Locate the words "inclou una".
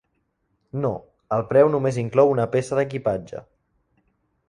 2.07-2.49